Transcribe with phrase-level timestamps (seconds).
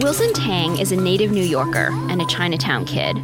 [0.00, 3.16] Wilson Tang is a native New Yorker and a Chinatown kid.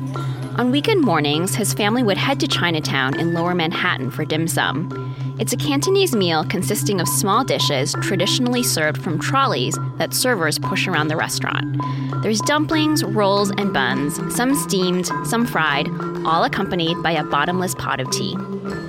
[0.57, 5.15] On weekend mornings, his family would head to Chinatown in lower Manhattan for dim sum.
[5.39, 10.89] It's a Cantonese meal consisting of small dishes traditionally served from trolleys that servers push
[10.89, 11.81] around the restaurant.
[12.23, 15.89] There's dumplings, rolls, and buns, some steamed, some fried,
[16.27, 18.37] all accompanied by a bottomless pot of tea.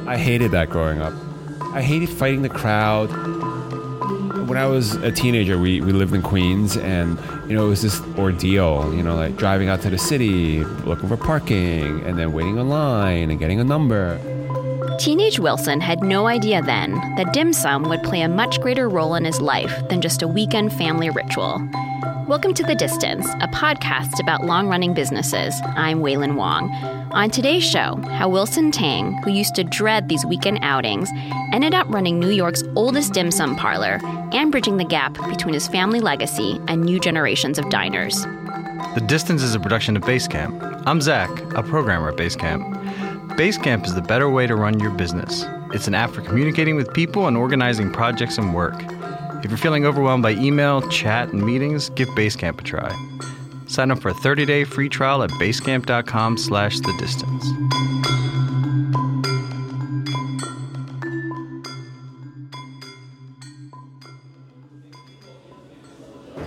[0.07, 1.13] I hated that growing up.
[1.73, 3.11] I hated fighting the crowd.
[4.49, 7.83] When I was a teenager, we, we lived in Queens, and you know it was
[7.83, 8.91] this ordeal.
[8.95, 12.67] You know, like driving out to the city, looking for parking, and then waiting in
[12.67, 14.19] line and getting a number.
[14.97, 19.13] Teenage Wilson had no idea then that dim sum would play a much greater role
[19.13, 21.61] in his life than just a weekend family ritual.
[22.29, 25.59] Welcome to The Distance, a podcast about long running businesses.
[25.65, 26.69] I'm Wailin Wong.
[27.11, 31.09] On today's show, how Wilson Tang, who used to dread these weekend outings,
[31.51, 33.99] ended up running New York's oldest dim sum parlor
[34.31, 38.21] and bridging the gap between his family legacy and new generations of diners.
[38.93, 40.83] The Distance is a production of Basecamp.
[40.85, 42.75] I'm Zach, a programmer at Basecamp.
[43.37, 45.45] Basecamp is the better way to run your business.
[45.73, 48.79] It's an app for communicating with people and organizing projects and work.
[49.41, 52.93] If you're feeling overwhelmed by email, chat, and meetings, give Basecamp a try.
[53.67, 57.45] Sign up for a 30-day free trial at basecamp.com slash the distance.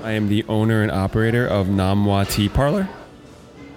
[0.05, 2.89] I am the owner and operator of Nom Wah Tea Parlor.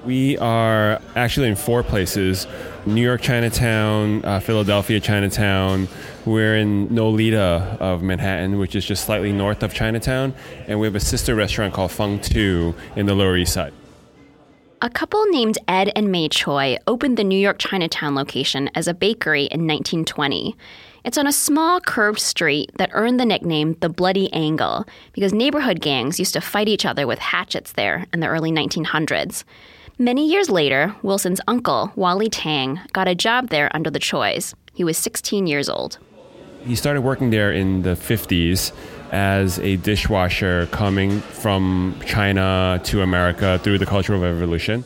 [0.04, 2.48] We are actually in four places
[2.86, 5.88] New York Chinatown, uh, Philadelphia Chinatown.
[6.26, 10.36] We're in Nolita of Manhattan, which is just slightly north of Chinatown.
[10.68, 13.74] And we have a sister restaurant called Fung Tu in the Lower East Side.
[14.84, 18.94] A couple named Ed and May Choi opened the New York Chinatown location as a
[18.94, 20.56] bakery in 1920.
[21.04, 25.82] It's on a small curved street that earned the nickname the Bloody Angle because neighborhood
[25.82, 29.44] gangs used to fight each other with hatchets there in the early 1900s.
[29.98, 34.54] Many years later, Wilson's uncle, Wally Tang, got a job there under the Chois.
[34.74, 36.00] He was 16 years old.
[36.66, 38.74] He started working there in the 50s
[39.14, 44.84] as a dishwasher coming from China to America through the Cultural Revolution.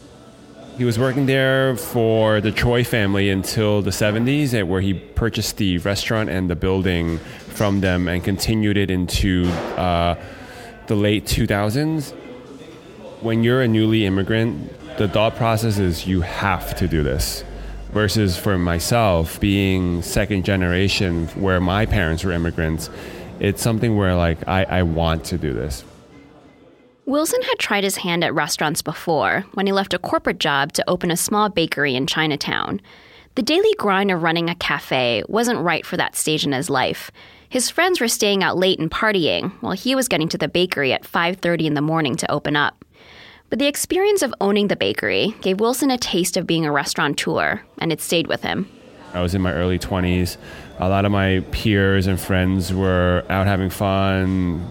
[0.77, 5.79] He was working there for the Choi family until the 70s, where he purchased the
[5.79, 10.13] restaurant and the building from them and continued it into uh,
[10.85, 12.11] the late 2000s.
[13.21, 17.43] When you're a newly immigrant, the thought process is you have to do this.
[17.91, 22.89] Versus for myself, being second generation, where my parents were immigrants,
[23.39, 25.83] it's something where like I, I want to do this.
[27.05, 30.87] Wilson had tried his hand at restaurants before when he left a corporate job to
[30.87, 32.79] open a small bakery in Chinatown.
[33.33, 37.09] The daily grind of running a cafe wasn't right for that stage in his life.
[37.49, 40.93] His friends were staying out late and partying, while he was getting to the bakery
[40.93, 42.85] at 5:30 in the morning to open up.
[43.49, 47.63] But the experience of owning the bakery gave Wilson a taste of being a restaurateur,
[47.79, 48.69] and it stayed with him.
[49.13, 50.37] I was in my early 20s.
[50.77, 54.69] A lot of my peers and friends were out having fun,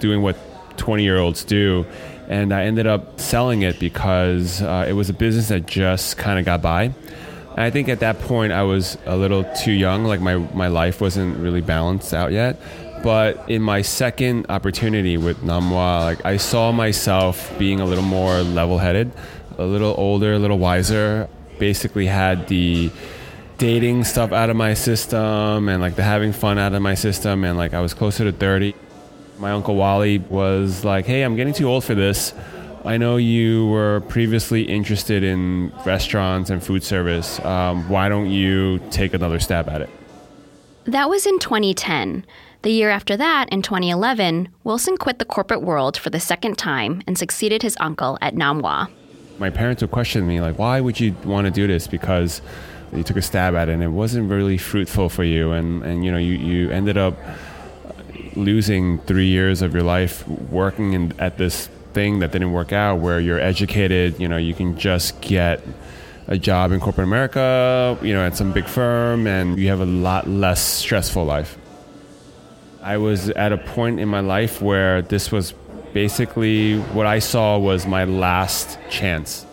[0.00, 0.36] doing what
[0.78, 1.86] 20 year olds do.
[2.28, 6.38] And I ended up selling it because uh, it was a business that just kind
[6.38, 6.92] of got by.
[7.52, 10.68] And I think at that point I was a little too young, like my, my
[10.68, 12.60] life wasn't really balanced out yet.
[13.02, 18.04] But in my second opportunity with Nom Wah, like I saw myself being a little
[18.04, 19.10] more level-headed,
[19.58, 21.28] a little older, a little wiser.
[21.58, 22.90] Basically, had the
[23.58, 27.44] dating stuff out of my system and like the having fun out of my system,
[27.44, 28.74] and like I was closer to 30.
[29.38, 32.32] My uncle Wally was like, "Hey, I'm getting too old for this."
[32.84, 37.38] I know you were previously interested in restaurants and food service.
[37.44, 39.90] Um, why don't you take another stab at it?
[40.84, 42.26] That was in 2010.
[42.62, 47.02] The year after that, in 2011, Wilson quit the corporate world for the second time
[47.06, 48.88] and succeeded his uncle at Nom Wah.
[49.38, 51.86] My parents would question me, like, why would you want to do this?
[51.86, 52.42] Because
[52.92, 55.52] you took a stab at it and it wasn't really fruitful for you.
[55.52, 57.16] And, and you know, you, you ended up
[58.34, 62.96] losing three years of your life working in, at this thing that didn't work out
[62.96, 65.62] where you're educated, you know, you can just get
[66.26, 69.86] a job in corporate America, you know, at some big firm, and you have a
[69.86, 71.58] lot less stressful life.
[72.82, 75.54] I was at a point in my life where this was
[75.92, 79.46] basically what I saw was my last chance.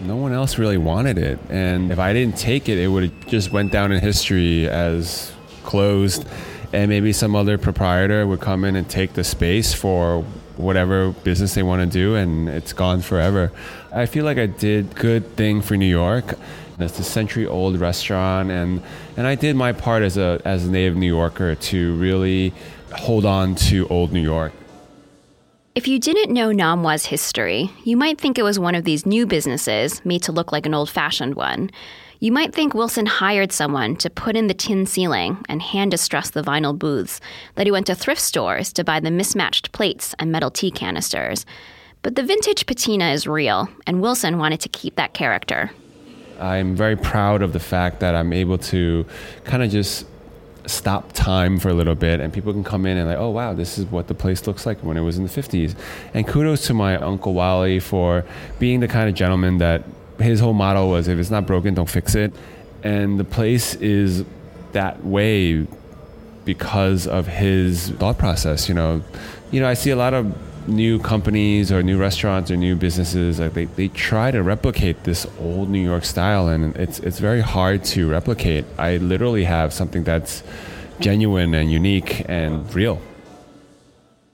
[0.00, 3.26] No one else really wanted it, and if I didn't take it, it would have
[3.26, 5.32] just went down in history as
[5.62, 6.26] closed,
[6.72, 10.24] and maybe some other proprietor would come in and take the space for
[10.56, 13.52] whatever business they want to do, and it's gone forever.
[13.92, 16.34] I feel like I did good thing for New York
[16.78, 18.82] It's a century-old restaurant, and
[19.16, 22.52] and I did my part as a as a native New Yorker to really
[22.92, 24.52] hold on to old New York.
[25.74, 29.06] If you didn't know Nom Wah's history, you might think it was one of these
[29.06, 31.70] new businesses made to look like an old fashioned one.
[32.20, 36.30] You might think Wilson hired someone to put in the tin ceiling and hand distress
[36.30, 37.20] the vinyl booths,
[37.56, 41.44] that he went to thrift stores to buy the mismatched plates and metal tea canisters.
[42.02, 45.72] But the vintage patina is real, and Wilson wanted to keep that character.
[46.40, 49.06] I'm very proud of the fact that I'm able to
[49.44, 50.06] kind of just
[50.66, 53.52] stop time for a little bit and people can come in and like oh wow
[53.52, 55.76] this is what the place looks like when it was in the 50s
[56.14, 58.24] and kudos to my uncle wally for
[58.58, 59.84] being the kind of gentleman that
[60.18, 62.32] his whole motto was if it's not broken don't fix it.
[62.82, 64.24] And the place is
[64.72, 65.66] that way
[66.44, 69.02] because of his thought process you know.
[69.50, 70.34] You know i see a lot of
[70.68, 75.26] new companies or new restaurants or new businesses like they, they try to replicate this
[75.38, 78.64] old new york style and it's it's very hard to replicate.
[78.78, 80.42] I literally have something that's
[81.00, 83.00] genuine and unique and real.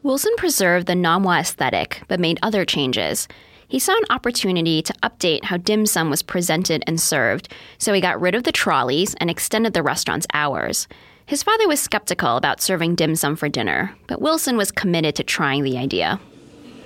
[0.03, 3.29] Wilson preserved the Nom Wah aesthetic but made other changes
[3.70, 8.00] he saw an opportunity to update how dim sum was presented and served, so he
[8.00, 10.88] got rid of the trolleys and extended the restaurant's hours.
[11.25, 15.22] His father was skeptical about serving dim sum for dinner, but Wilson was committed to
[15.22, 16.19] trying the idea.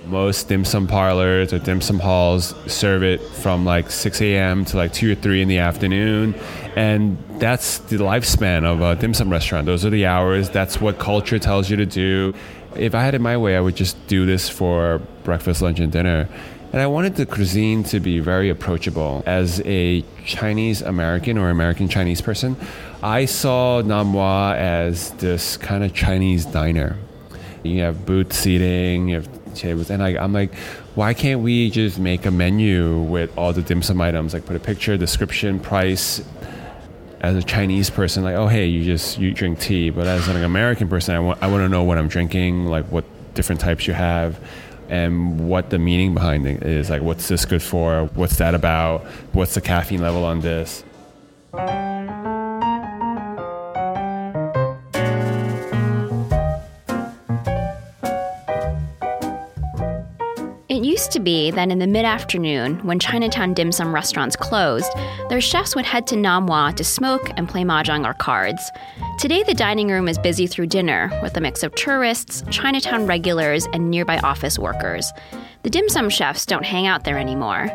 [0.05, 4.63] Most dim sum parlors or dim sum halls serve it from like 6 a.m.
[4.65, 6.35] to like 2 or 3 in the afternoon.
[6.75, 9.65] And that's the lifespan of a dim sum restaurant.
[9.65, 10.51] Those are the hours.
[10.51, 12.35] That's what culture tells you to do.
[12.75, 15.91] If I had it my way, I would just do this for breakfast, lunch, and
[15.91, 16.29] dinner.
[16.75, 19.23] And I wanted the cuisine to be very approachable.
[19.25, 22.57] As a Chinese American or American Chinese person,
[23.01, 26.97] I saw Nom Wah as this kind of Chinese diner.
[27.63, 30.53] You have booth seating, you have tables, and I, I'm like,
[30.95, 34.33] why can't we just make a menu with all the dim sum items?
[34.33, 36.21] Like put a picture, description, price.
[37.21, 39.91] As a Chinese person, like, oh hey, you just you drink tea.
[39.91, 42.85] But as an American person, I want I want to know what I'm drinking, like
[42.91, 44.37] what different types you have
[44.89, 46.89] and what the meaning behind it is.
[46.89, 48.05] Like, what's this good for?
[48.13, 49.05] What's that about?
[49.33, 50.83] What's the caffeine level on this?
[60.67, 64.91] It used to be that in the mid afternoon, when Chinatown dim sum restaurants closed,
[65.29, 68.71] their chefs would head to Nom Wah to smoke and play mahjong or cards.
[69.17, 73.65] Today, the dining room is busy through dinner with a mix of tourists, Chinatown regulars,
[73.71, 75.09] and nearby office workers.
[75.63, 77.69] The dim sum chefs don't hang out there anymore.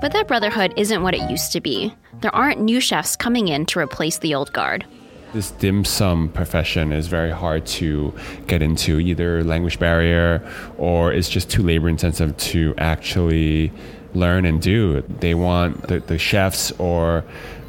[0.00, 1.92] But that brotherhood isn't what it used to be.
[2.20, 4.86] There aren't new chefs coming in to replace the old guard.
[5.32, 8.14] This dim sum profession is very hard to
[8.46, 10.48] get into, either language barrier
[10.78, 13.72] or it's just too labor intensive to actually
[14.14, 15.02] learn and do.
[15.18, 17.24] They want the, the chefs or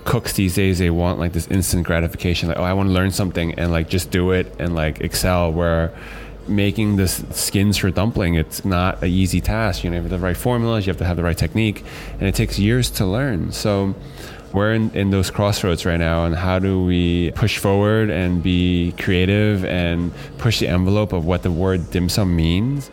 [0.06, 3.12] cooks these days they want like this instant gratification like oh i want to learn
[3.12, 5.94] something and like just do it and like excel where
[6.48, 9.84] making the skins for dumpling it's not an easy task.
[9.84, 12.24] You know you have the right formulas you have to have the right technique and
[12.24, 13.52] it takes years to learn.
[13.52, 13.96] So
[14.54, 18.94] we're in, in those crossroads right now and how do we push forward and be
[18.98, 22.92] creative and push the envelope of what the word dim sum means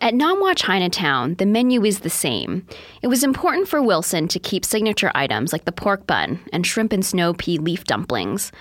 [0.00, 2.66] at Nom Wah Chinatown, the menu is the same.
[3.02, 6.92] It was important for Wilson to keep signature items like the pork bun and shrimp
[6.92, 8.52] and snow pea leaf dumplings.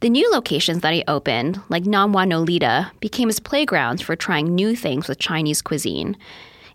[0.00, 4.54] The new locations that he opened, like Nom Wah Nolita, became his playgrounds for trying
[4.54, 6.16] new things with Chinese cuisine.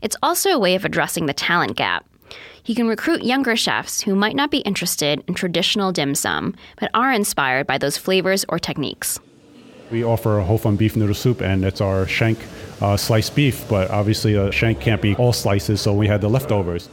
[0.02, 2.06] It's also a way of addressing the talent gap.
[2.64, 6.92] He can recruit younger chefs who might not be interested in traditional dim sum, but
[6.94, 9.20] are inspired by those flavors or techniques.
[9.90, 12.40] We offer a whole fun beef noodle soup, and it's our shank
[12.82, 16.30] uh, sliced beef, but obviously a shank can't be all slices, so we had the
[16.30, 16.90] leftovers.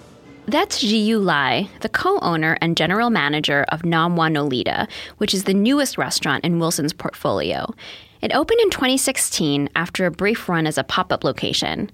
[0.46, 5.44] That's Jiyu Lai, the co owner and general manager of Nom Wah Nolita, which is
[5.44, 7.74] the newest restaurant in Wilson's portfolio.
[8.20, 11.90] It opened in 2016 after a brief run as a pop up location.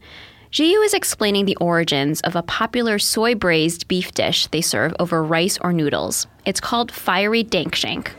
[0.52, 5.23] Jiyu is explaining the origins of a popular soy braised beef dish they serve over
[5.23, 6.26] rice or noodles.
[6.45, 8.12] It's called fiery dank shank.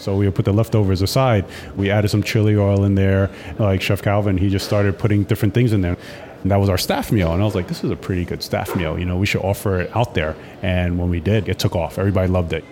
[0.00, 1.44] So we put the leftovers aside.
[1.76, 3.30] We added some chili oil in there.
[3.58, 5.98] Like Chef Calvin, he just started putting different things in there.
[6.42, 7.32] And that was our staff meal.
[7.32, 8.98] And I was like, this is a pretty good staff meal.
[8.98, 10.34] You know, we should offer it out there.
[10.62, 11.98] And when we did, it took off.
[11.98, 12.64] Everybody loved it.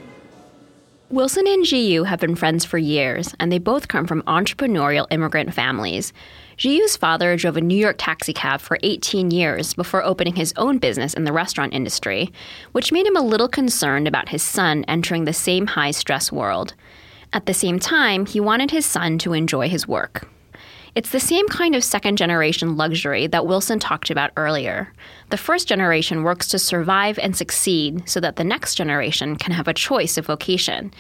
[1.11, 5.55] Wilson and Jiyu have been friends for years, and they both come from entrepreneurial immigrant
[5.55, 6.13] families.
[6.59, 11.15] Jiyu's father drove a New York taxicab for 18 years before opening his own business
[11.15, 12.31] in the restaurant industry,
[12.73, 16.75] which made him a little concerned about his son entering the same high stress world.
[17.33, 20.29] At the same time, he wanted his son to enjoy his work.
[20.95, 24.93] It's the same kind of second generation luxury that Wilson talked about earlier.
[25.29, 29.69] The first generation works to survive and succeed so that the next generation can have
[29.69, 30.93] a choice of vocation.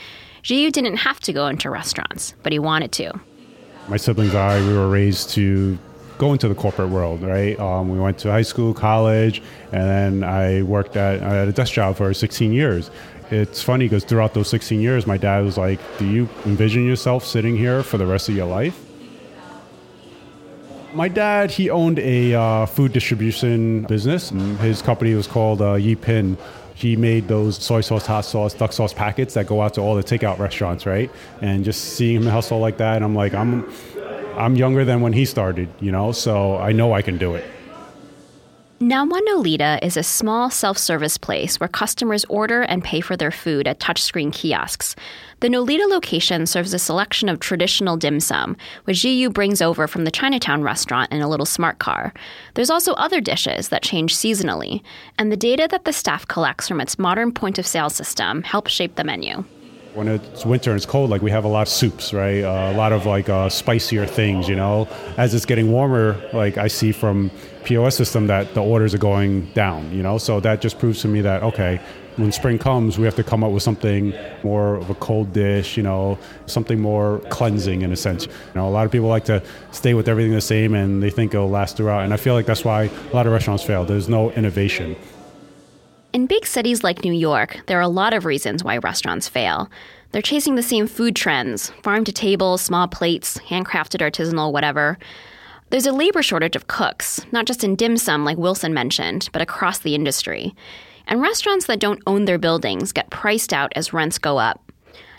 [0.44, 3.18] Jiyu didn't have to go into restaurants, but he wanted to.
[3.88, 5.78] My siblings and I, we were raised to
[6.18, 7.58] go into the corporate world, right?
[7.58, 9.40] Um, we went to high school, college,
[9.72, 12.90] and then I worked at, at a desk job for 16 years.
[13.30, 17.24] It's funny because throughout those 16 years, my dad was like, Do you envision yourself
[17.24, 18.84] sitting here for the rest of your life?
[20.94, 24.30] My dad, he owned a uh, food distribution business.
[24.60, 26.38] His company was called uh, Yi Pin.
[26.74, 29.96] He made those soy sauce, hot sauce, duck sauce packets that go out to all
[29.96, 31.10] the takeout restaurants, right?
[31.42, 33.70] And just seeing him hustle like that, I'm like, I'm,
[34.36, 37.44] I'm younger than when he started, you know, so I know I can do it.
[38.80, 43.16] Nom Wah Nolita is a small self service place where customers order and pay for
[43.16, 44.94] their food at touchscreen kiosks.
[45.40, 50.04] The Nolita location serves a selection of traditional dim sum, which Jiyu brings over from
[50.04, 52.14] the Chinatown restaurant in a little smart car.
[52.54, 54.84] There's also other dishes that change seasonally,
[55.18, 58.70] and the data that the staff collects from its modern point of sale system helps
[58.70, 59.42] shape the menu.
[59.98, 62.44] When it's winter and it's cold, like we have a lot of soups, right?
[62.44, 64.86] Uh, a lot of like uh, spicier things, you know.
[65.16, 67.32] As it's getting warmer, like I see from
[67.64, 70.16] POS system that the orders are going down, you know.
[70.16, 71.80] So that just proves to me that okay,
[72.14, 74.14] when spring comes, we have to come up with something
[74.44, 78.26] more of a cold dish, you know, something more cleansing in a sense.
[78.26, 81.10] You know, a lot of people like to stay with everything the same and they
[81.10, 82.04] think it'll last throughout.
[82.04, 83.84] And I feel like that's why a lot of restaurants fail.
[83.84, 84.94] There's no innovation.
[86.14, 89.70] In big cities like New York, there are a lot of reasons why restaurants fail.
[90.10, 94.98] They're chasing the same food trends farm to table, small plates, handcrafted, artisanal, whatever.
[95.68, 99.42] There's a labor shortage of cooks, not just in dim sum, like Wilson mentioned, but
[99.42, 100.54] across the industry.
[101.06, 104.72] And restaurants that don't own their buildings get priced out as rents go up.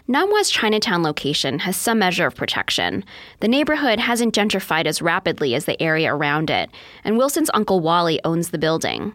[0.07, 3.05] Nom Wah's Chinatown location has some measure of protection.
[3.41, 6.71] The neighborhood hasn't gentrified as rapidly as the area around it,
[7.03, 9.13] and Wilson's Uncle Wally owns the building.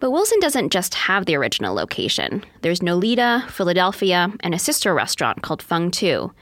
[0.00, 2.44] But Wilson doesn't just have the original location.
[2.62, 6.32] There's Nolita, Philadelphia, and a sister restaurant called Fung Tu.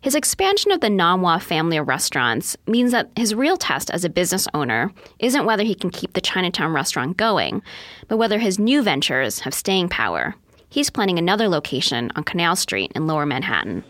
[0.00, 4.04] His expansion of the Nom Wah family of restaurants means that his real test as
[4.04, 7.62] a business owner isn't whether he can keep the Chinatown restaurant going,
[8.08, 10.34] but whether his new ventures have staying power.
[10.68, 13.84] He's planning another location on Canal Street in lower Manhattan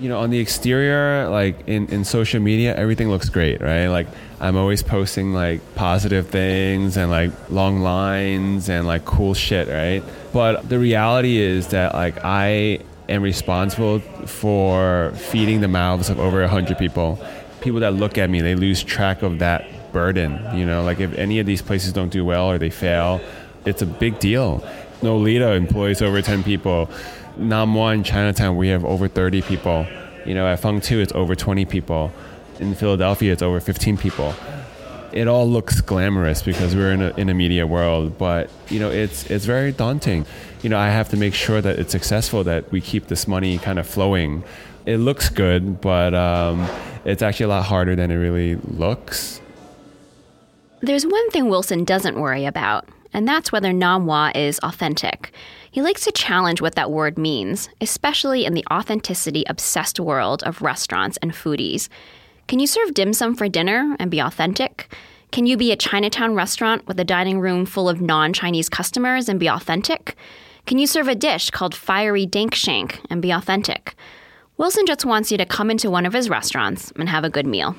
[0.00, 3.88] you know, on the exterior, like in, in social media, everything looks great, right?
[3.88, 4.06] Like
[4.40, 10.02] I'm always posting like positive things and like long lines and like cool shit, right?
[10.32, 12.80] But the reality is that like I
[13.10, 17.18] am responsible for feeding the mouths of over a hundred people.
[17.60, 20.56] People that look at me, they lose track of that burden.
[20.56, 23.20] You know, like if any of these places don't do well or they fail,
[23.66, 24.64] it's a big deal.
[25.02, 26.90] Nolita employs over 10 people.
[27.40, 29.86] Nom Wah in Chinatown, we have over 30 people.
[30.24, 32.12] You know, at Fung Tu, it's over 20 people.
[32.58, 34.34] In Philadelphia, it's over 15 people.
[35.12, 38.90] It all looks glamorous because we're in a, in a media world, but you know,
[38.90, 40.24] it's it's very daunting.
[40.62, 43.58] You know, I have to make sure that it's successful, that we keep this money
[43.58, 44.44] kind of flowing.
[44.86, 46.68] It looks good, but um,
[47.04, 49.40] it's actually a lot harder than it really looks.
[50.80, 55.32] There's one thing Wilson doesn't worry about, and that's whether Nom Wah is authentic.
[55.70, 60.62] He likes to challenge what that word means, especially in the authenticity obsessed world of
[60.62, 61.88] restaurants and foodies.
[62.48, 64.92] Can you serve dim sum for dinner and be authentic?
[65.32, 69.28] Can you be a Chinatown restaurant with a dining room full of non Chinese customers
[69.28, 70.16] and be authentic?
[70.66, 73.94] Can you serve a dish called fiery dank shank and be authentic?
[74.56, 77.46] Wilson just wants you to come into one of his restaurants and have a good
[77.46, 77.76] meal.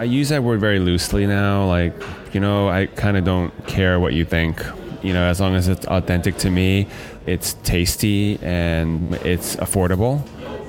[0.00, 1.66] I use that word very loosely now.
[1.66, 1.92] Like,
[2.32, 4.64] you know, I kind of don't care what you think.
[5.02, 6.86] You know, as long as it's authentic to me,
[7.26, 10.26] it's tasty and it's affordable,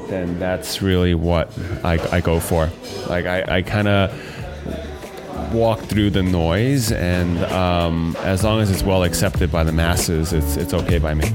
[0.09, 2.69] then that's really what I, I go for.
[3.07, 8.83] Like, I, I kind of walk through the noise, and um, as long as it's
[8.83, 11.27] well accepted by the masses, it's, it's okay by me.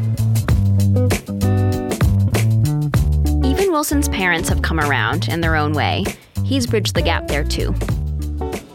[3.49, 6.05] Even Wilson's parents have come around in their own way.
[6.47, 7.75] He's bridged the gap there too.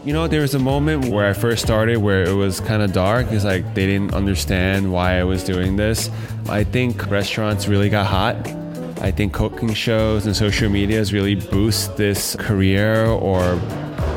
[0.04, 2.92] You know, there was a moment where I first started where it was kind of
[2.92, 3.28] dark.
[3.30, 6.10] It's like they didn't understand why I was doing this.
[6.50, 8.36] I think restaurants really got hot.
[9.00, 13.42] I think cooking shows and social medias really boost this career or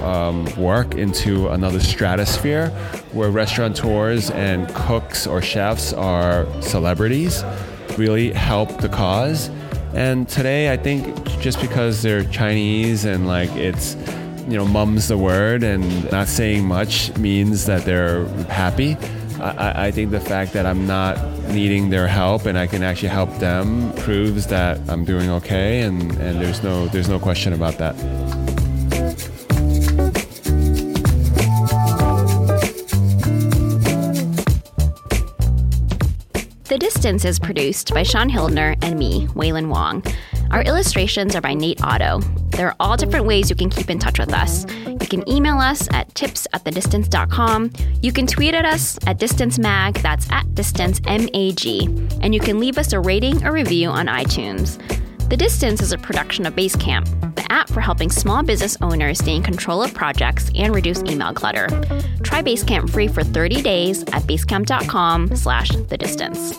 [0.04, 2.70] um, work into another stratosphere
[3.14, 7.42] where restaurateurs and cooks or chefs are celebrities,
[7.98, 9.50] really help the cause.
[9.96, 13.96] And today, I think just because they're Chinese and like it's
[14.48, 18.96] you know, mum's the word and not saying much means that they're happy.
[19.40, 21.18] I, I, think the fact that I'm not
[21.50, 26.12] needing their help and I can actually help them proves that I'm doing okay and,
[26.18, 27.96] and there's no there's no question about that.
[36.76, 40.04] The Distance is produced by Shaun Hildner and me, Wailin Wong.
[40.52, 42.20] Our illustrations are by Nate Otto.
[42.50, 44.66] There are all different ways you can keep in touch with us.
[44.86, 47.72] You can email us at tips at thedistance.com.
[48.02, 51.86] You can tweet at us at Distance Mag, that's at Distance M-A-G.
[52.20, 54.78] And you can leave us a rating or review on iTunes.
[55.28, 59.36] The Distance is a production of Basecamp, the app for helping small business owners stay
[59.36, 61.68] in control of projects and reduce email clutter.
[62.22, 66.54] Try Basecamp free for 30 days at basecamp.com slash the distance.